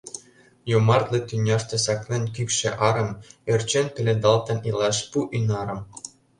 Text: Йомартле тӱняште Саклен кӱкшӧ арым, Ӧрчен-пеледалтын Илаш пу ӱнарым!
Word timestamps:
Йомартле 0.71 1.19
тӱняште 1.27 1.75
Саклен 1.85 2.23
кӱкшӧ 2.35 2.69
арым, 2.87 3.09
Ӧрчен-пеледалтын 3.53 4.57
Илаш 4.69 4.97
пу 5.11 5.19
ӱнарым! 5.37 5.81